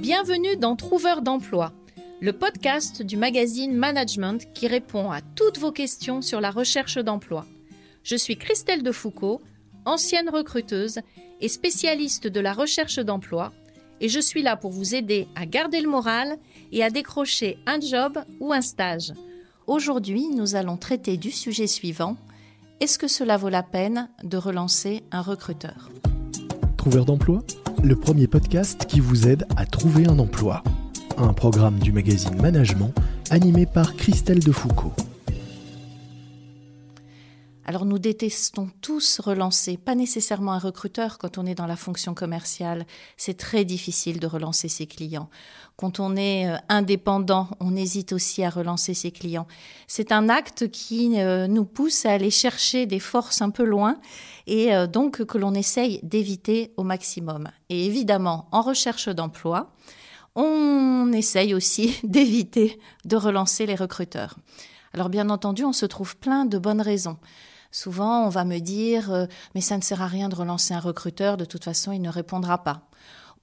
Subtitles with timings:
[0.00, 1.74] Bienvenue dans Trouveur d'emploi,
[2.22, 7.44] le podcast du magazine Management qui répond à toutes vos questions sur la recherche d'emploi.
[8.02, 9.42] Je suis Christelle Defoucault,
[9.84, 11.00] ancienne recruteuse
[11.42, 13.52] et spécialiste de la recherche d'emploi,
[14.00, 16.38] et je suis là pour vous aider à garder le moral
[16.72, 19.12] et à décrocher un job ou un stage.
[19.66, 22.16] Aujourd'hui, nous allons traiter du sujet suivant.
[22.80, 25.90] Est-ce que cela vaut la peine de relancer un recruteur?
[26.80, 27.42] Trouveur d'emploi
[27.82, 30.62] le premier podcast qui vous aide à trouver un emploi.
[31.18, 32.94] Un programme du magazine Management
[33.28, 34.94] animé par Christelle Defoucault.
[37.70, 42.14] Alors nous détestons tous relancer, pas nécessairement un recruteur quand on est dans la fonction
[42.14, 42.84] commerciale.
[43.16, 45.30] C'est très difficile de relancer ses clients.
[45.76, 49.46] Quand on est euh, indépendant, on hésite aussi à relancer ses clients.
[49.86, 54.00] C'est un acte qui euh, nous pousse à aller chercher des forces un peu loin
[54.48, 57.46] et euh, donc que l'on essaye d'éviter au maximum.
[57.68, 59.70] Et évidemment, en recherche d'emploi,
[60.34, 64.34] on essaye aussi d'éviter de relancer les recruteurs.
[64.92, 67.16] Alors bien entendu, on se trouve plein de bonnes raisons.
[67.72, 70.80] Souvent, on va me dire euh, mais ça ne sert à rien de relancer un
[70.80, 72.82] recruteur, de toute façon, il ne répondra pas.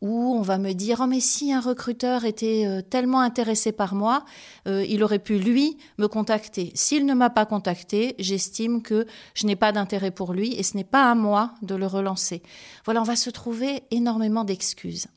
[0.02, 3.96] Ou on va me dire oh mais si un recruteur était euh, tellement intéressé par
[3.96, 4.26] moi,
[4.68, 6.72] euh, il aurait pu lui me contacter.
[6.76, 10.78] S'il ne m'a pas contacté, j'estime que je n'ai pas d'intérêt pour lui et ce
[10.78, 12.44] n'est pas à moi de le relancer.
[12.86, 15.08] Voilà, on va se trouver énormément d'excuses.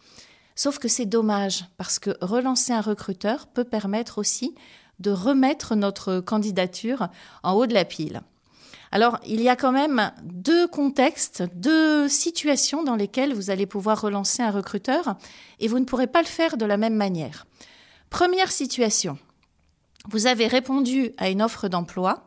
[0.55, 4.55] Sauf que c'est dommage parce que relancer un recruteur peut permettre aussi
[4.99, 7.09] de remettre notre candidature
[7.43, 8.23] en haut de la pile.
[8.93, 14.01] Alors, il y a quand même deux contextes, deux situations dans lesquelles vous allez pouvoir
[14.01, 15.15] relancer un recruteur
[15.61, 17.47] et vous ne pourrez pas le faire de la même manière.
[18.11, 19.17] Première situation,
[20.09, 22.25] vous avez répondu à une offre d'emploi,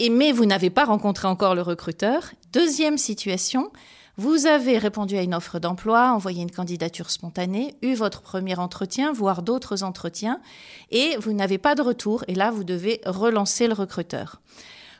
[0.00, 2.30] mais vous n'avez pas rencontré encore le recruteur.
[2.52, 3.70] Deuxième situation,
[4.16, 9.12] vous avez répondu à une offre d'emploi, envoyé une candidature spontanée, eu votre premier entretien,
[9.12, 10.40] voire d'autres entretiens,
[10.90, 14.40] et vous n'avez pas de retour, et là, vous devez relancer le recruteur.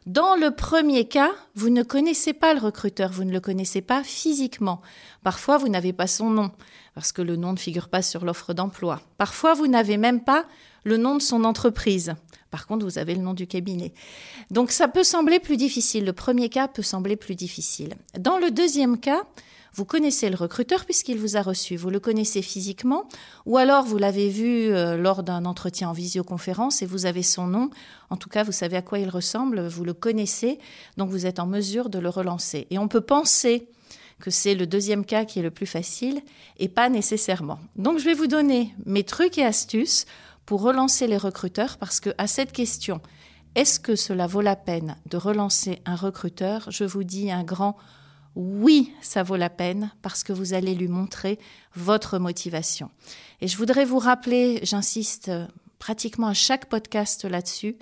[0.06, 4.04] Dans le premier cas, vous ne connaissez pas le recruteur, vous ne le connaissez pas
[4.04, 4.80] physiquement.
[5.24, 6.52] Parfois, vous n'avez pas son nom,
[6.94, 9.00] parce que le nom ne figure pas sur l'offre d'emploi.
[9.18, 10.44] Parfois, vous n'avez même pas
[10.84, 12.14] le nom de son entreprise.
[12.52, 13.92] Par contre, vous avez le nom du cabinet.
[14.52, 16.04] Donc, ça peut sembler plus difficile.
[16.04, 17.94] Le premier cas peut sembler plus difficile.
[18.16, 19.24] Dans le deuxième cas,
[19.76, 23.04] vous connaissez le recruteur puisqu'il vous a reçu, vous le connaissez physiquement,
[23.44, 27.46] ou alors vous l'avez vu euh, lors d'un entretien en visioconférence et vous avez son
[27.46, 27.68] nom.
[28.08, 30.58] En tout cas, vous savez à quoi il ressemble, vous le connaissez,
[30.96, 32.66] donc vous êtes en mesure de le relancer.
[32.70, 33.68] Et on peut penser
[34.18, 36.22] que c'est le deuxième cas qui est le plus facile
[36.58, 37.58] et pas nécessairement.
[37.76, 40.06] Donc je vais vous donner mes trucs et astuces
[40.46, 43.02] pour relancer les recruteurs parce que à cette question,
[43.56, 46.70] est-ce que cela vaut la peine de relancer un recruteur?
[46.70, 47.76] Je vous dis un grand
[48.36, 51.38] oui, ça vaut la peine parce que vous allez lui montrer
[51.74, 52.90] votre motivation.
[53.40, 55.30] Et je voudrais vous rappeler, j'insiste
[55.78, 57.76] pratiquement à chaque podcast là-dessus,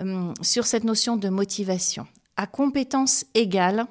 [0.00, 2.06] euh, sur cette notion de motivation.
[2.36, 3.86] À compétence égale,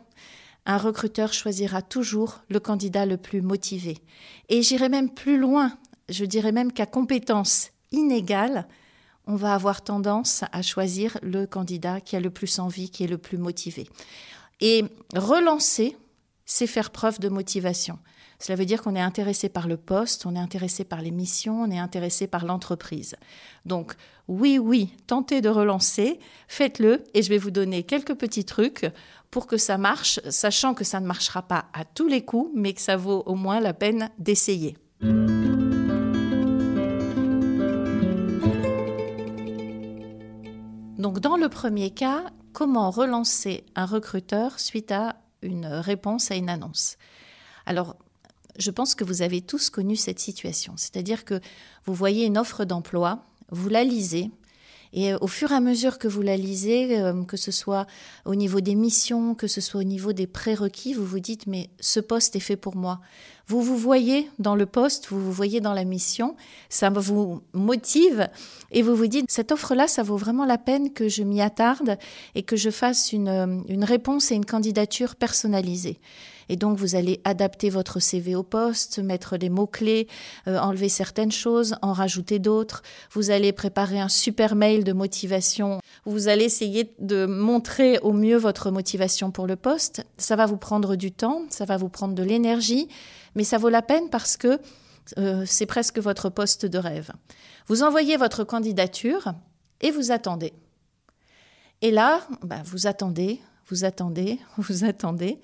[0.65, 3.97] un recruteur choisira toujours le candidat le plus motivé.
[4.47, 8.67] Et j'irai même plus loin, je dirais même qu'à compétence inégale,
[9.27, 13.07] on va avoir tendance à choisir le candidat qui a le plus envie, qui est
[13.07, 13.89] le plus motivé.
[14.59, 14.83] Et
[15.15, 15.95] relancer,
[16.45, 17.99] c'est faire preuve de motivation.
[18.39, 21.61] Cela veut dire qu'on est intéressé par le poste, on est intéressé par les missions,
[21.61, 23.15] on est intéressé par l'entreprise.
[23.65, 23.95] Donc
[24.27, 28.85] oui, oui, tentez de relancer, faites-le et je vais vous donner quelques petits trucs
[29.31, 32.73] pour que ça marche, sachant que ça ne marchera pas à tous les coups, mais
[32.73, 34.77] que ça vaut au moins la peine d'essayer.
[40.97, 42.23] Donc dans le premier cas,
[42.57, 46.97] comment relancer un recruteur suite à une réponse à une annonce.
[47.67, 47.95] Alors,
[48.57, 51.39] je pense que vous avez tous connu cette situation, c'est-à-dire que
[51.85, 54.31] vous voyez une offre d'emploi, vous la lisez,
[54.93, 57.87] et euh, au fur et à mesure que vous la lisez, euh, que ce soit
[58.25, 61.69] au niveau des missions, que ce soit au niveau des prérequis, vous vous dites, mais
[61.79, 62.99] ce poste est fait pour moi.
[63.47, 66.35] Vous vous voyez dans le poste, vous vous voyez dans la mission,
[66.69, 68.27] ça vous motive
[68.71, 71.97] et vous vous dites, cette offre-là, ça vaut vraiment la peine que je m'y attarde
[72.35, 75.99] et que je fasse une, euh, une réponse et une candidature personnalisée.
[76.49, 80.07] Et donc, vous allez adapter votre CV au poste, mettre des mots-clés,
[80.47, 82.83] euh, enlever certaines choses, en rajouter d'autres.
[83.11, 85.79] Vous allez préparer un super mail de motivation.
[86.05, 90.05] Vous allez essayer de montrer au mieux votre motivation pour le poste.
[90.17, 92.87] Ça va vous prendre du temps, ça va vous prendre de l'énergie,
[93.35, 94.59] mais ça vaut la peine parce que
[95.17, 97.11] euh, c'est presque votre poste de rêve.
[97.67, 99.33] Vous envoyez votre candidature
[99.81, 100.53] et vous attendez.
[101.81, 105.39] Et là, bah, vous attendez, vous attendez, vous attendez,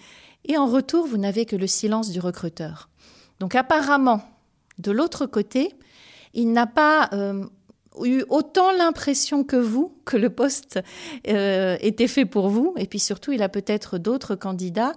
[0.45, 2.89] et en retour, vous n'avez que le silence du recruteur.
[3.39, 4.21] Donc apparemment,
[4.79, 5.75] De l'autre côté,
[6.33, 7.45] il n'a pas euh,
[8.03, 10.79] eu autant l'impression que vous que le poste
[11.27, 14.93] euh, était fait pour vous, et puis surtout, il a peut-être d'autres candidats.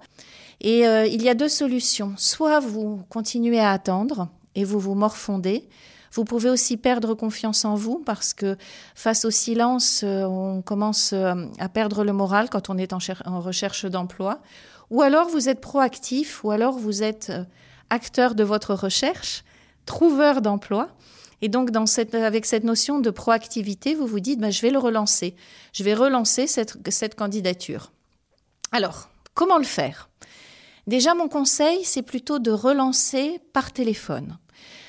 [0.61, 2.15] Et euh, il y a deux solutions.
[2.17, 5.69] Soit vous continuez à attendre et vous vous morfondez,
[6.11, 8.57] vous pouvez aussi perdre confiance en vous parce que
[8.95, 13.85] face au silence, on commence à perdre le moral quand on est en, en recherche
[13.85, 14.41] d'emploi.
[14.89, 17.31] Ou alors vous êtes proactif, ou alors vous êtes
[17.89, 19.43] acteur de votre recherche,
[19.85, 20.89] trouveur d'emploi.
[21.41, 21.69] Et donc,
[22.13, 25.35] avec cette notion de proactivité, vous vous dites, ben, je vais le relancer.
[25.73, 27.91] Je vais relancer cette, cette candidature.
[28.71, 30.09] Alors, comment le faire?
[30.87, 34.37] Déjà, mon conseil, c'est plutôt de relancer par téléphone.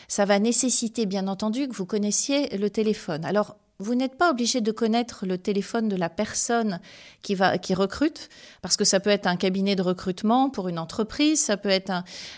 [0.07, 3.25] Ça va nécessiter, bien entendu, que vous connaissiez le téléphone.
[3.27, 6.81] Alors, vous n'êtes pas obligé de connaître le téléphone de la personne
[7.23, 8.29] qui va qui recrute
[8.61, 11.93] parce que ça peut être un cabinet de recrutement pour une entreprise, ça peut être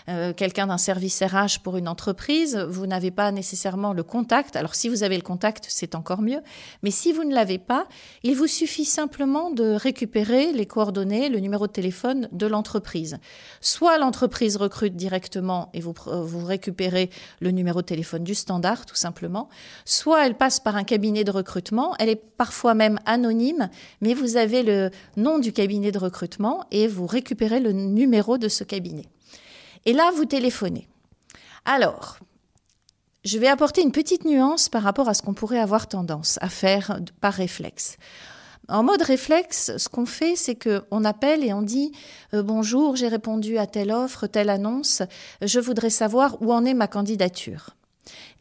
[0.07, 2.57] euh, quelqu'un d'un service RH pour une entreprise.
[2.69, 4.55] Vous n'avez pas nécessairement le contact.
[4.55, 6.41] Alors si vous avez le contact, c'est encore mieux.
[6.83, 7.87] Mais si vous ne l'avez pas,
[8.21, 13.17] il vous suffit simplement de récupérer les coordonnées, le numéro de téléphone de l'entreprise.
[13.61, 17.09] Soit l'entreprise recrute directement et vous vous récupérez
[17.39, 19.49] le numéro de téléphone du standard tout simplement,
[19.85, 21.95] soit elle passe par un cabinet de recrutement.
[21.99, 23.69] Elle est parfois même anonyme,
[24.01, 28.47] mais vous avez le nom du cabinet de recrutement et vous récupérez le numéro de
[28.47, 29.05] ce cabinet.
[29.85, 30.87] Et là, vous téléphonez.
[31.65, 32.17] Alors,
[33.23, 36.49] je vais apporter une petite nuance par rapport à ce qu'on pourrait avoir tendance à
[36.49, 37.97] faire par réflexe.
[38.67, 41.91] En mode réflexe, ce qu'on fait, c'est qu'on appelle et on dit
[42.33, 45.01] euh, bonjour, j'ai répondu à telle offre, telle annonce,
[45.41, 47.75] je voudrais savoir où en est ma candidature.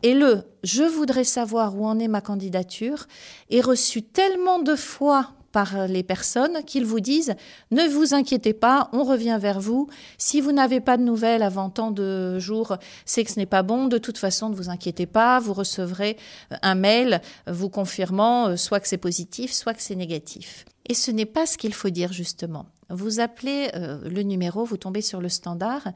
[0.03, 3.07] Et le je voudrais savoir où en est ma candidature
[3.51, 7.35] est reçu tellement de fois par les personnes qu'ils vous disent
[7.71, 9.89] ne vous inquiétez pas, on revient vers vous.
[10.19, 13.62] Si vous n'avez pas de nouvelles avant tant de jours, c'est que ce n'est pas
[13.62, 13.87] bon.
[13.87, 16.17] De toute façon, ne vous inquiétez pas, vous recevrez
[16.62, 20.65] un mail vous confirmant euh, soit que c'est positif, soit que c'est négatif.
[20.89, 22.67] Et ce n'est pas ce qu'il faut dire justement.
[22.90, 25.88] Vous appelez euh, le numéro, vous tombez sur le standard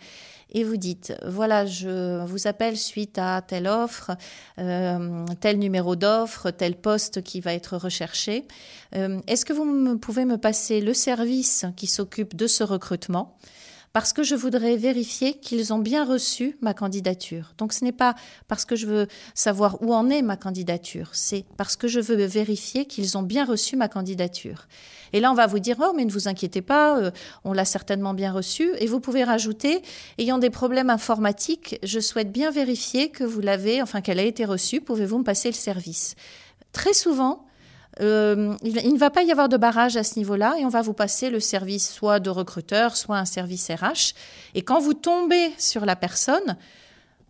[0.52, 4.12] et vous dites, voilà, je vous appelle suite à telle offre,
[4.58, 8.46] euh, tel numéro d'offre, tel poste qui va être recherché.
[8.94, 13.36] Euh, est-ce que vous pouvez me passer le service qui s'occupe de ce recrutement?
[13.94, 17.54] Parce que je voudrais vérifier qu'ils ont bien reçu ma candidature.
[17.58, 18.16] Donc ce n'est pas
[18.48, 22.16] parce que je veux savoir où en est ma candidature, c'est parce que je veux
[22.24, 24.66] vérifier qu'ils ont bien reçu ma candidature.
[25.12, 27.12] Et là, on va vous dire, oh, mais ne vous inquiétez pas, euh,
[27.44, 28.72] on l'a certainement bien reçu.
[28.80, 29.80] Et vous pouvez rajouter,
[30.18, 34.44] ayant des problèmes informatiques, je souhaite bien vérifier que vous l'avez, enfin qu'elle a été
[34.44, 36.16] reçue, pouvez-vous me passer le service?
[36.72, 37.46] Très souvent,
[38.00, 40.82] euh, il, ne va pas y avoir de barrage à ce niveau-là et on va
[40.82, 44.14] vous passer le service soit de recruteur, soit un service RH.
[44.54, 46.56] Et quand vous tombez sur la personne,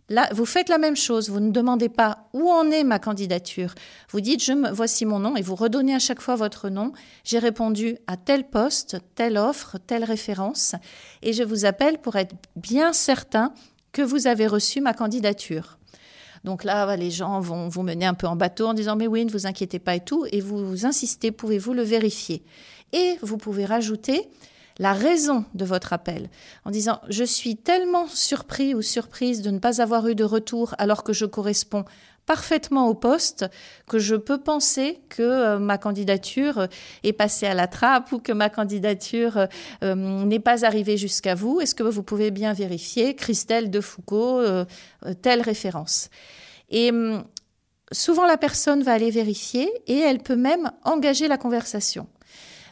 [0.07, 1.29] Là, vous faites la même chose.
[1.29, 3.73] Vous ne demandez pas où en est ma candidature.
[4.11, 6.93] Vous dites, je me, voici mon nom et vous redonnez à chaque fois votre nom.
[7.23, 10.75] J'ai répondu à tel poste, telle offre, telle référence
[11.23, 13.51] et je vous appelle pour être bien certain
[13.93, 15.79] que vous avez reçu ma candidature.
[16.45, 19.25] Donc là, les gens vont vous mener un peu en bateau en disant mais oui,
[19.25, 22.43] ne vous inquiétez pas et tout, et vous insistez, pouvez-vous le vérifier?
[22.93, 24.29] Et vous pouvez rajouter
[24.77, 26.29] la raison de votre appel
[26.63, 30.75] en disant je suis tellement surpris ou surprise de ne pas avoir eu de retour
[30.77, 31.85] alors que je corresponds
[32.25, 33.45] parfaitement au poste
[33.87, 36.67] que je peux penser que euh, ma candidature
[37.03, 39.47] est passée à la trappe ou que ma candidature
[39.83, 41.61] euh, n'est pas arrivée jusqu'à vous.
[41.61, 44.65] Est-ce que vous pouvez bien vérifier Christelle de Foucault, euh,
[45.21, 46.09] telle référence
[46.69, 47.23] Et hum,
[47.91, 52.07] souvent la personne va aller vérifier et elle peut même engager la conversation.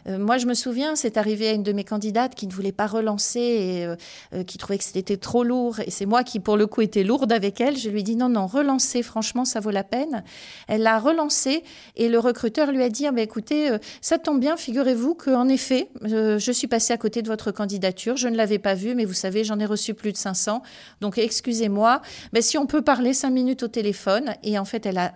[0.07, 2.71] Euh, moi, je me souviens, c'est arrivé à une de mes candidates qui ne voulait
[2.71, 3.95] pas relancer et euh,
[4.33, 5.79] euh, qui trouvait que c'était trop lourd.
[5.85, 7.77] Et c'est moi qui, pour le coup, était lourde avec elle.
[7.77, 10.23] Je lui dit non, non, relancez, franchement, ça vaut la peine.
[10.67, 11.63] Elle l'a relancé
[11.95, 15.89] et le recruteur lui a dit, ah, ben, écoutez, ça tombe bien, figurez-vous qu'en effet,
[16.03, 18.17] je suis passée à côté de votre candidature.
[18.17, 20.61] Je ne l'avais pas vue, mais vous savez, j'en ai reçu plus de 500.
[21.01, 22.01] Donc, excusez-moi.
[22.33, 24.35] Mais si on peut parler cinq minutes au téléphone.
[24.43, 25.13] Et en fait, elle a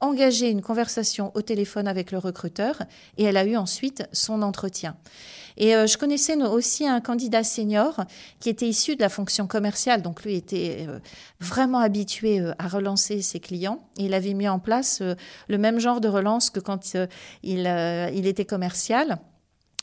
[0.00, 2.82] engagé une conversation au téléphone avec le recruteur
[3.18, 4.96] et elle a eu ensuite son entretien.
[5.56, 8.04] Et euh, je connaissais aussi un candidat senior
[8.40, 10.98] qui était issu de la fonction commerciale, donc lui était euh,
[11.40, 13.80] vraiment habitué euh, à relancer ses clients.
[13.98, 15.02] Et il avait mis en place
[15.48, 16.94] le même genre de relance que quand
[17.42, 19.18] il, il était commercial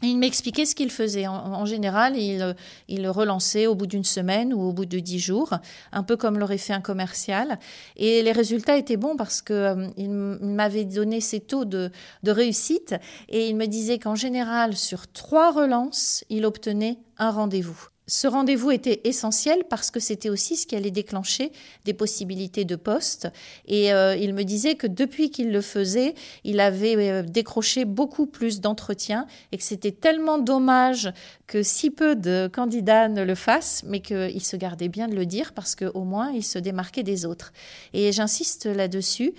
[0.10, 1.28] il m'expliquait ce qu'il faisait.
[1.28, 2.56] En, général, il,
[2.88, 5.54] il, relançait au bout d'une semaine ou au bout de dix jours,
[5.92, 7.60] un peu comme l'aurait fait un commercial.
[7.96, 11.92] Et les résultats étaient bons parce que euh, m'avait donné ses taux de
[12.26, 12.96] réussite
[13.30, 17.93] et il me disait qu'en général, sur trois relances, il obtenait un rendez-vous.
[18.06, 21.52] Ce rendez-vous était essentiel parce que c'était aussi ce qui allait déclencher
[21.86, 23.30] des possibilités de poste.
[23.66, 28.26] Et euh, il me disait que depuis qu'il le faisait, il avait euh, décroché beaucoup
[28.26, 31.14] plus d'entretiens et que c'était tellement dommage
[31.48, 35.26] que si peu de candidats ne le fassent, mais qu'il se gardait bien de le
[35.26, 37.54] dire parce qu'au moins il se démarquait des autres.
[37.94, 39.34] Et j'insiste là-dessus.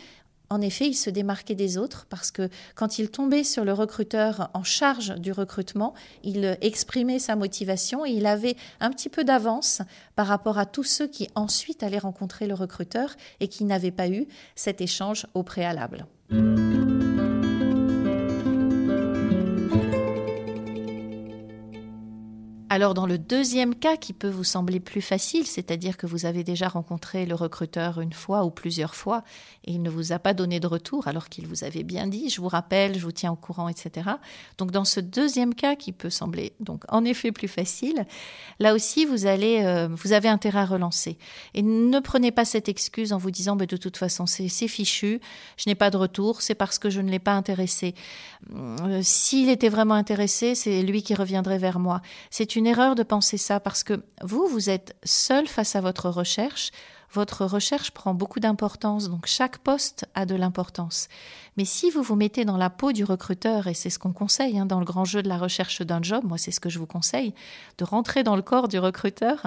[0.50, 4.50] En effet, il se démarquait des autres parce que quand il tombait sur le recruteur
[4.54, 9.82] en charge du recrutement, il exprimait sa motivation et il avait un petit peu d'avance
[10.16, 14.08] par rapport à tous ceux qui ensuite allaient rencontrer le recruteur et qui n'avaient pas
[14.08, 16.06] eu cet échange au préalable.
[22.74, 26.42] Alors dans le deuxième cas qui peut vous sembler plus facile, c'est-à-dire que vous avez
[26.42, 29.22] déjà rencontré le recruteur une fois ou plusieurs fois
[29.64, 32.30] et il ne vous a pas donné de retour alors qu'il vous avait bien dit,
[32.30, 34.10] je vous rappelle, je vous tiens au courant, etc.
[34.58, 38.06] Donc dans ce deuxième cas qui peut sembler donc en effet plus facile,
[38.58, 41.16] là aussi vous allez, euh, vous avez intérêt à relancer
[41.54, 45.20] et ne prenez pas cette excuse en vous disant mais de toute façon c'est fichu,
[45.58, 47.94] je n'ai pas de retour, c'est parce que je ne l'ai pas intéressé.
[48.52, 52.02] Euh, s'il était vraiment intéressé, c'est lui qui reviendrait vers moi.
[52.30, 56.08] C'est une erreur de penser ça parce que vous, vous êtes seul face à votre
[56.08, 56.70] recherche.
[57.14, 61.06] Votre recherche prend beaucoup d'importance, donc chaque poste a de l'importance.
[61.56, 64.58] Mais si vous vous mettez dans la peau du recruteur, et c'est ce qu'on conseille
[64.58, 66.80] hein, dans le grand jeu de la recherche d'un job, moi c'est ce que je
[66.80, 67.32] vous conseille,
[67.78, 69.46] de rentrer dans le corps du recruteur,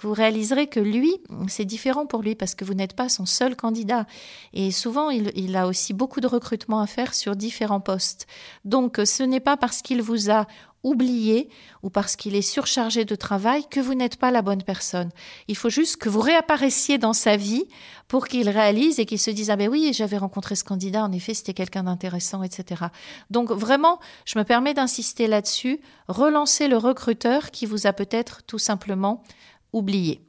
[0.00, 1.14] vous réaliserez que lui,
[1.48, 4.04] c'est différent pour lui parce que vous n'êtes pas son seul candidat.
[4.52, 8.26] Et souvent, il, il a aussi beaucoup de recrutement à faire sur différents postes.
[8.66, 10.46] Donc ce n'est pas parce qu'il vous a
[10.86, 11.48] oublié
[11.82, 15.10] ou parce qu'il est surchargé de travail que vous n'êtes pas la bonne personne.
[15.48, 17.64] Il faut juste que vous réapparaissiez dans sa vie
[18.06, 21.10] pour qu'il réalise et qu'il se dise ah ben oui j'avais rencontré ce candidat en
[21.10, 22.84] effet c'était quelqu'un d'intéressant etc.
[23.30, 28.60] Donc vraiment je me permets d'insister là-dessus relancer le recruteur qui vous a peut-être tout
[28.60, 29.24] simplement
[29.72, 30.22] oublié.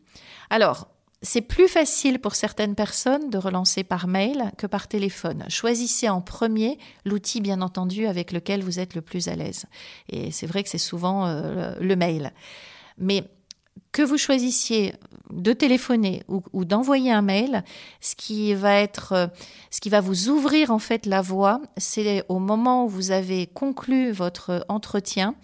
[0.50, 0.88] Alors
[1.22, 5.46] c'est plus facile pour certaines personnes de relancer par mail que par téléphone.
[5.50, 9.66] Choisissez en premier l'outil, bien entendu, avec lequel vous êtes le plus à l'aise.
[10.10, 12.34] Et c'est vrai que c'est souvent euh, le mail.
[13.00, 13.24] Mais
[13.92, 14.94] que vous choisissiez
[15.32, 17.64] de téléphoner ou, d'envoyer un mail,
[18.02, 19.28] ce qui va être, euh,
[19.72, 23.48] ce qui va vous ouvrir en fait la voie, c'est au moment où vous avez
[23.48, 25.36] conclu votre entretien,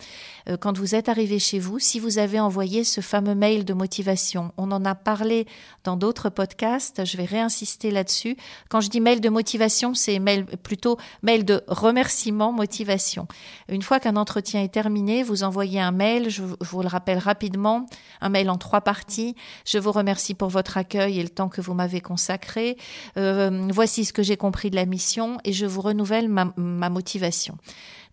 [0.49, 3.73] euh, quand vous êtes arrivé chez vous, si vous avez envoyé ce fameux mail de
[3.73, 4.51] motivation.
[4.57, 5.47] On en a parlé
[5.83, 8.37] dans d'autres podcasts, je vais réinsister là-dessus.
[8.69, 13.27] Quand je dis mail de motivation, c'est mail plutôt mail de remerciement, motivation.
[13.69, 17.85] Une fois qu'un entretien est terminé, vous envoyez un mail, je vous le rappelle rapidement,
[18.21, 19.35] un mail en trois parties.
[19.77, 22.77] Vous remercie pour votre accueil et le temps que vous m'avez consacré.
[23.17, 26.89] Euh, voici ce que j'ai compris de la mission et je vous renouvelle ma, ma
[26.89, 27.57] motivation.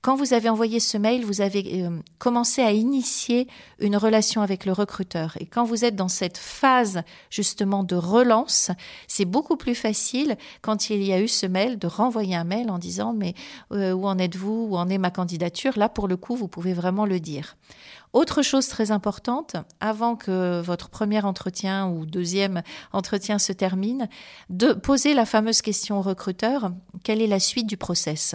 [0.02, 3.46] Quand vous avez envoyé ce mail, vous avez euh, commencé à initier
[3.80, 5.36] une relation avec le recruteur.
[5.40, 8.70] Et quand vous êtes dans cette phase justement de relance,
[9.08, 12.70] c'est beaucoup plus facile quand il y a eu ce mail de renvoyer un mail
[12.70, 13.34] en disant mais
[13.72, 15.74] euh, où en êtes-vous, où en est ma candidature?
[15.76, 17.56] Là, pour le coup, vous pouvez vraiment le dire.
[18.12, 22.62] Autre chose très importante, avant que votre premier entretien ou deuxième
[22.92, 24.08] entretien se termine,
[24.48, 26.72] de poser la fameuse question au recruteur,
[27.04, 28.34] quelle est la suite du process?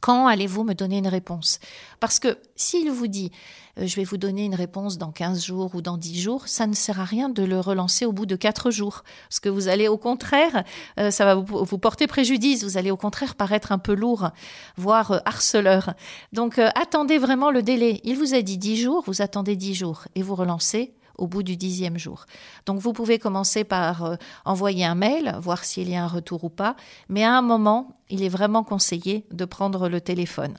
[0.00, 1.58] Quand allez-vous me donner une réponse?
[2.00, 3.30] Parce que s'il vous dit
[3.76, 6.74] je vais vous donner une réponse dans 15 jours ou dans 10 jours, ça ne
[6.74, 9.02] sert à rien de le relancer au bout de 4 jours.
[9.28, 10.64] Parce que vous allez au contraire,
[11.00, 14.30] euh, ça va vous, porter préjudice, vous allez au contraire paraître un peu lourd,
[14.76, 15.94] voire euh, harceleur.
[16.32, 18.00] Donc attendez vraiment le délai.
[18.04, 21.42] Il vous a dit 10 jours, vous attendez 10 jours et vous relancez au bout
[21.42, 22.26] du dixième jour.
[22.66, 26.44] Donc vous pouvez commencer par euh, envoyer un mail, voir s'il y a un retour
[26.44, 26.76] ou pas,
[27.08, 30.58] mais à un moment, il est vraiment conseillé de prendre le téléphone.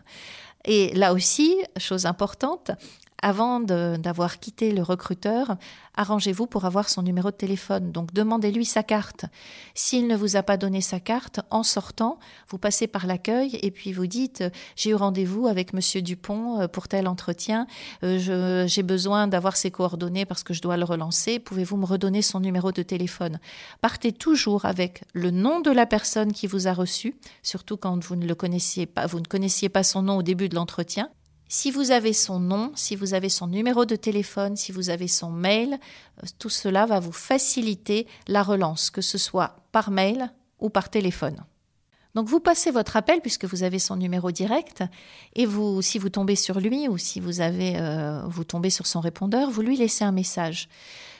[0.65, 2.71] Et là aussi, chose importante,
[3.23, 5.55] avant d'avoir quitté le recruteur,
[5.95, 7.93] arrangez-vous pour avoir son numéro de téléphone.
[7.93, 9.25] Donc demandez-lui sa carte.
[9.75, 13.71] S'il ne vous a pas donné sa carte, en sortant, vous passez par l'accueil et
[13.71, 14.43] puis vous dites
[14.75, 17.65] j'ai eu rendez-vous avec Monsieur Dupont euh, pour tel entretien.
[18.03, 21.39] Euh, j'ai besoin d'avoir ses coordonnées parce que je dois le relancer.
[21.39, 23.39] Pouvez-vous me redonner son numéro de téléphone?
[23.79, 28.17] Partez toujours avec le nom de la personne qui vous a reçu, surtout quand vous
[28.17, 31.09] ne le connaissiez pas, vous ne connaissiez pas son nom au début de l'entretien.
[31.55, 35.07] Si vous avez son nom, si vous avez son numéro de téléphone, si vous avez
[35.07, 35.77] son mail,
[36.23, 40.89] euh, tout cela va vous faciliter la relance, que ce soit par mail ou par
[40.89, 41.45] téléphone.
[42.15, 44.83] Donc vous passez votre appel puisque vous avez son numéro direct
[45.35, 48.87] et vous, si vous tombez sur lui ou si vous avez, euh, vous tombez sur
[48.87, 50.67] son répondeur, vous lui laissez un message.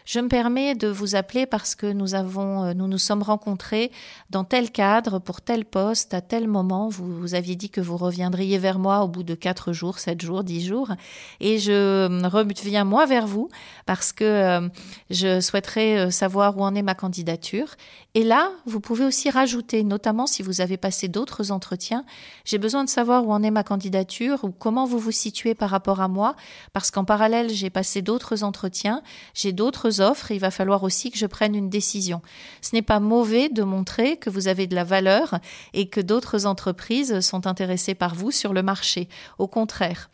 [0.06, 3.92] Je me permets de vous appeler parce que nous avons, euh, nous nous sommes rencontrés
[4.30, 6.90] dans tel cadre, pour tel poste, à tel moment.
[6.90, 10.44] Vous, aviez dit que vous reviendriez vers moi au bout de quatre jours, sept jours,
[10.44, 10.92] dix jours.
[11.40, 13.50] Et je reviens moi vers vous
[13.86, 14.68] parce que euh,
[15.10, 17.76] je souhaiterais euh, savoir où en est ma candidature.
[18.16, 22.06] Et là, vous pouvez aussi rajouter, notamment si vous avez passé d'autres entretiens,
[22.46, 25.72] j'ai besoin de savoir où en est ma candidature ou comment vous vous situez par
[25.72, 26.36] rapport à moi,
[26.74, 29.02] parce qu'en parallèle, j'ai passé d'autres entretiens,
[29.34, 32.22] j'ai d'autres offres, il va falloir aussi que je prenne une décision.
[32.62, 35.40] Ce n'est pas mauvais de montrer que vous avez de la valeur
[35.74, 39.08] et que d'autres entreprises sont intéressées par vous sur le marché.
[39.38, 40.10] Au contraire.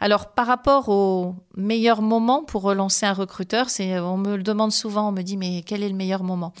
[0.00, 5.08] Alors, par rapport au meilleur moment pour relancer un recruteur, on me le demande souvent,
[5.08, 6.52] on me dit, mais quel est le meilleur moment?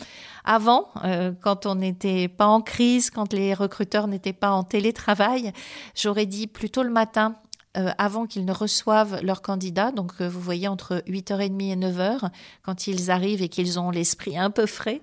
[0.44, 5.52] Avant, euh, quand on n'était pas en crise, quand les recruteurs n'étaient pas en télétravail,
[5.94, 7.34] j'aurais dit plutôt le matin
[7.76, 9.92] euh, avant qu'ils ne reçoivent leurs candidats.
[9.92, 12.30] Donc, euh, vous voyez, entre 8h30 et 9h,
[12.62, 15.00] quand ils arrivent et qu'ils ont l'esprit un peu frais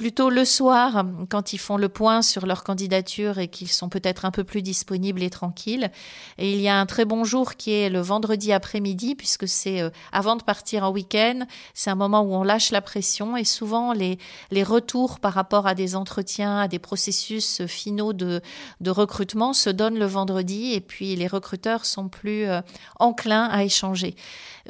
[0.00, 4.24] plutôt le soir, quand ils font le point sur leur candidature et qu'ils sont peut-être
[4.24, 5.90] un peu plus disponibles et tranquilles.
[6.38, 9.82] Et il y a un très bon jour qui est le vendredi après-midi, puisque c'est
[9.82, 11.40] euh, avant de partir en week-end,
[11.74, 14.18] c'est un moment où on lâche la pression et souvent les,
[14.50, 18.40] les retours par rapport à des entretiens, à des processus finaux de,
[18.80, 22.62] de recrutement se donnent le vendredi et puis les recruteurs sont plus euh,
[22.98, 24.16] enclins à échanger.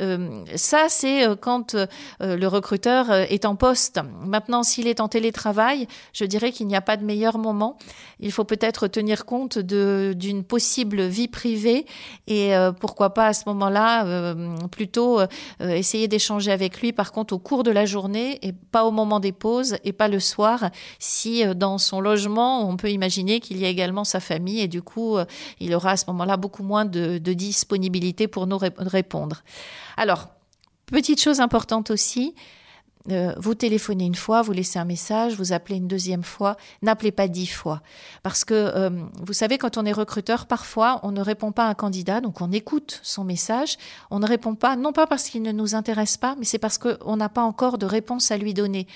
[0.00, 1.86] Euh, ça, c'est euh, quand euh,
[2.20, 4.00] le recruteur est en poste.
[4.24, 7.76] Maintenant, s'il est en télétravail, je dirais qu'il n'y a pas de meilleur moment.
[8.20, 11.86] Il faut peut-être tenir compte d'une possible vie privée
[12.26, 14.34] et pourquoi pas à ce moment-là
[14.70, 15.20] plutôt
[15.60, 19.20] essayer d'échanger avec lui par contre au cours de la journée et pas au moment
[19.20, 23.64] des pauses et pas le soir si dans son logement on peut imaginer qu'il y
[23.64, 25.16] a également sa famille et du coup
[25.58, 29.42] il aura à ce moment-là beaucoup moins de, de disponibilité pour nous répondre.
[29.96, 30.28] Alors,
[30.86, 32.34] petite chose importante aussi,
[33.10, 37.12] euh, vous téléphonez une fois, vous laissez un message, vous appelez une deuxième fois, n'appelez
[37.12, 37.80] pas dix fois.
[38.22, 38.90] Parce que, euh,
[39.22, 42.42] vous savez, quand on est recruteur, parfois, on ne répond pas à un candidat, donc
[42.42, 43.78] on écoute son message,
[44.10, 46.76] on ne répond pas, non pas parce qu'il ne nous intéresse pas, mais c'est parce
[46.76, 48.86] qu'on n'a pas encore de réponse à lui donner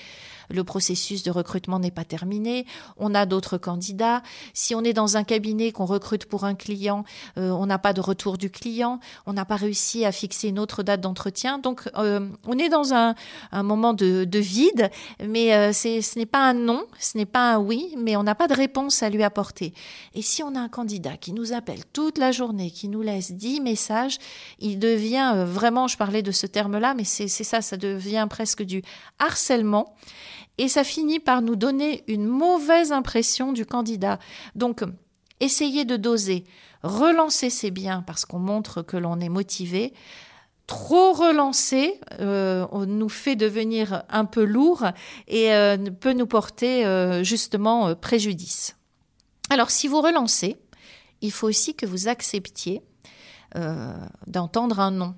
[0.49, 2.65] le processus de recrutement n'est pas terminé,
[2.97, 4.21] on a d'autres candidats.
[4.53, 7.03] Si on est dans un cabinet qu'on recrute pour un client,
[7.37, 10.59] euh, on n'a pas de retour du client, on n'a pas réussi à fixer une
[10.59, 11.59] autre date d'entretien.
[11.59, 13.15] Donc euh, on est dans un,
[13.53, 14.89] moment de, vide,
[15.25, 18.35] mais euh, ce n'est pas un non, ce n'est pas un oui, mais on n'a
[18.35, 19.73] pas de réponse à lui apporter.
[20.13, 23.31] Et si on a un candidat qui nous appelle toute la journée, qui nous laisse
[23.31, 24.17] dix messages,
[24.59, 28.83] il devient vraiment, je parlais de ce terme-là, mais c'est ça, ça devient presque du
[29.19, 29.95] harcèlement
[30.57, 34.19] et ça finit par nous donner une mauvaise impression du candidat.
[34.55, 34.83] Donc,
[35.39, 36.45] essayez de doser.
[36.83, 39.93] Relancer, c'est bien parce qu'on montre que l'on est motivé.
[40.67, 44.85] Trop relancer euh, nous fait devenir un peu lourd
[45.27, 48.75] et euh, peut nous porter euh, justement préjudice.
[49.49, 50.57] Alors, si vous relancez,
[51.21, 52.81] il faut aussi que vous acceptiez
[54.27, 55.15] d'entendre un non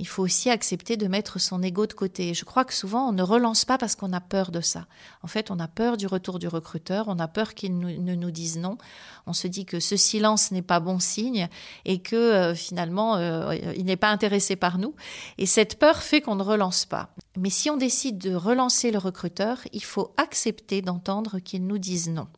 [0.00, 2.32] il faut aussi accepter de mettre son ego de côté.
[2.32, 4.86] Je crois que souvent, on ne relance pas parce qu'on a peur de ça.
[5.22, 8.30] En fait, on a peur du retour du recruteur, on a peur qu'il ne nous
[8.30, 8.78] dise non.
[9.26, 11.48] On se dit que ce silence n'est pas bon signe
[11.84, 14.94] et que euh, finalement, euh, il n'est pas intéressé par nous.
[15.36, 17.10] Et cette peur fait qu'on ne relance pas.
[17.36, 22.08] Mais si on décide de relancer le recruteur, il faut accepter d'entendre qu'il nous dise
[22.08, 22.28] non.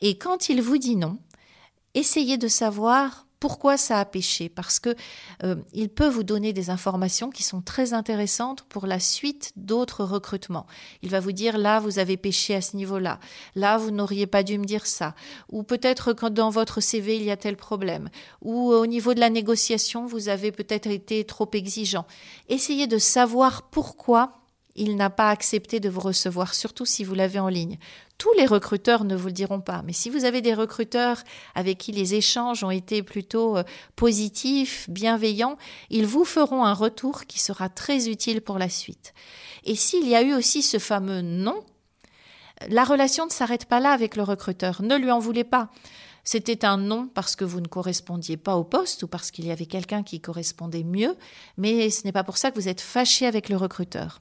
[0.00, 1.18] Et quand il vous dit non,
[1.94, 4.94] essayez de savoir pourquoi ça a pêché Parce que
[5.44, 10.04] euh, il peut vous donner des informations qui sont très intéressantes pour la suite d'autres
[10.04, 10.66] recrutements.
[11.02, 13.20] Il va vous dire là vous avez pêché à ce niveau-là,
[13.54, 15.14] là vous n'auriez pas dû me dire ça,
[15.50, 18.08] ou peut-être que dans votre CV il y a tel problème,
[18.42, 22.06] ou au niveau de la négociation vous avez peut-être été trop exigeant.
[22.48, 24.37] Essayez de savoir pourquoi
[24.78, 27.78] il n'a pas accepté de vous recevoir, surtout si vous l'avez en ligne.
[28.16, 31.22] Tous les recruteurs ne vous le diront pas, mais si vous avez des recruteurs
[31.54, 33.62] avec qui les échanges ont été plutôt euh,
[33.96, 35.56] positifs, bienveillants,
[35.90, 39.14] ils vous feront un retour qui sera très utile pour la suite.
[39.64, 41.64] Et s'il y a eu aussi ce fameux non,
[42.68, 44.82] la relation ne s'arrête pas là avec le recruteur.
[44.82, 45.70] Ne lui en voulez pas.
[46.24, 49.50] C'était un non parce que vous ne correspondiez pas au poste ou parce qu'il y
[49.50, 51.16] avait quelqu'un qui correspondait mieux,
[51.56, 54.20] mais ce n'est pas pour ça que vous êtes fâché avec le recruteur.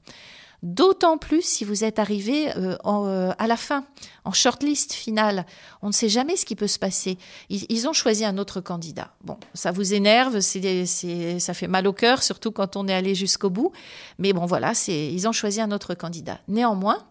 [0.64, 3.86] D'autant plus si vous êtes arrivé euh, euh, à la fin,
[4.26, 5.46] en shortlist finale.
[5.84, 7.20] On ne sait jamais ce qui peut se passer.
[7.50, 9.14] Ils, ont choisi un autre candidat.
[9.24, 13.52] Bon, ça vous énerve, ça fait mal au cœur, surtout quand on est allé jusqu'au
[13.52, 13.72] bout.
[14.18, 16.40] Mais bon, voilà, ils ont choisi un autre candidat.
[16.48, 17.06] Néanmoins,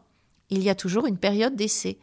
[0.50, 1.98] il y a toujours une période d'essai.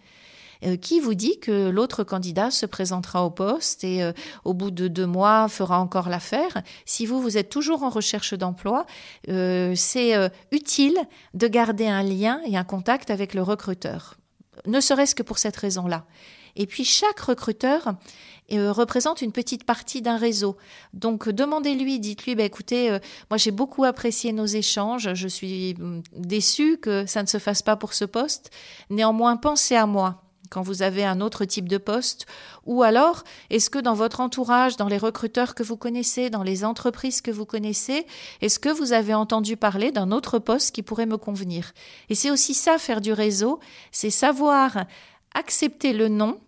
[0.63, 4.11] Euh, qui vous dit que l'autre candidat se présentera au poste et
[4.43, 6.61] au bout de deux mois fera encore l'affaire?
[6.85, 8.85] Si vous, vous êtes toujours en recherche d'emploi,
[9.27, 10.97] c'est utile
[11.33, 14.17] de garder un lien et un contact avec le recruteur,
[14.65, 16.05] ne serait-ce que pour cette raison-là.
[16.55, 17.95] Et puis chaque recruteur
[18.51, 20.57] euh, représente une petite partie d'un réseau.
[20.93, 22.99] Donc demandez-lui, dites-lui, bah, écoutez, euh,
[23.29, 27.61] moi j'ai beaucoup apprécié nos échanges, je suis mm, déçu que ça ne se fasse
[27.61, 28.51] pas pour ce poste.
[28.89, 30.22] Néanmoins, pensez à moi
[30.53, 32.27] quand vous avez un autre type de poste
[32.65, 36.63] Ou alors, est-ce que dans votre entourage, dans les recruteurs que vous connaissez, dans les
[36.63, 38.05] entreprises que vous connaissez,
[38.41, 41.73] est-ce que vous avez entendu parler d'un autre poste qui pourrait me convenir?
[42.09, 43.59] Et c'est aussi ça, faire du réseau,
[43.91, 44.85] c'est savoir
[45.33, 46.39] accepter le nom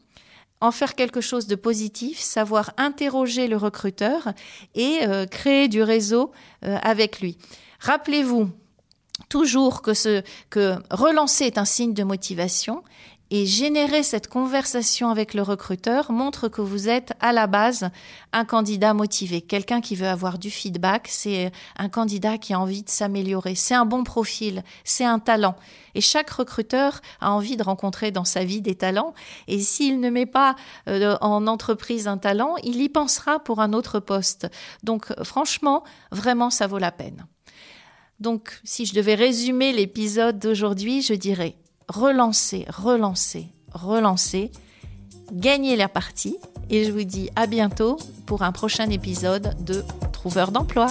[0.61, 4.33] en faire quelque chose de positif, savoir interroger le recruteur
[4.75, 6.31] et euh, créer du réseau
[6.63, 7.37] euh, avec lui.
[7.79, 8.49] Rappelez-vous
[9.29, 12.83] toujours que, ce, que relancer est un signe de motivation
[13.37, 17.89] et générer cette conversation avec le recruteur montre que vous êtes à la base
[18.31, 19.41] un candidat motivé.
[19.41, 23.55] Quelqu'un qui veut avoir du feedback, c'est un candidat qui a envie de s'améliorer.
[23.55, 25.57] C'est un bon profil, c'est un talent.
[25.95, 29.13] Et chaque recruteur a envie de rencontrer dans sa vie des talents.
[29.49, 30.55] Et s'il ne met pas
[30.87, 34.47] euh, en entreprise un talent, il y pensera pour un autre poste.
[34.81, 37.27] Donc franchement, vraiment, ça vaut la peine.
[38.21, 44.51] Donc, si je devais résumer l'épisode d'aujourd'hui, je dirais relancer, relancer, relancer,
[45.31, 46.37] gagner la partie.
[46.69, 50.87] Et je vous dis à bientôt pour un prochain épisode de Trouveur d'emploi.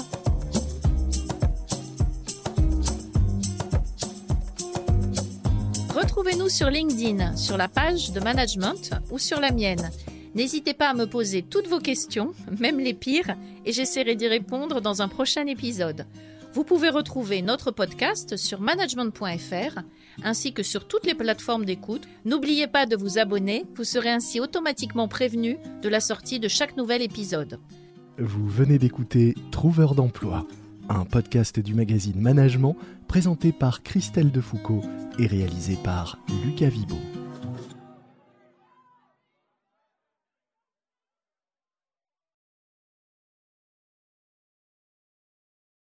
[5.94, 9.90] Retrouvez-nous sur LinkedIn, sur la page de management ou sur la mienne.
[10.34, 14.80] N'hésitez pas à me poser toutes vos questions, même les pires, et j'essaierai d'y répondre
[14.80, 16.06] dans un prochain épisode.
[16.54, 19.80] Vous pouvez retrouver notre podcast sur management.fr
[20.22, 22.06] ainsi que sur toutes les plateformes d'écoute.
[22.24, 26.76] N'oubliez pas de vous abonner, vous serez ainsi automatiquement prévenu de la sortie de chaque
[26.76, 27.58] nouvel épisode.
[28.18, 30.46] Vous venez d'écouter Trouveur d'emploi,
[30.88, 32.76] un podcast du magazine Management
[33.08, 34.82] présenté par Christelle Defoucault
[35.18, 37.23] et réalisé par Lucas Vibo.